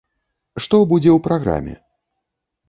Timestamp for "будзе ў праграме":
0.93-1.77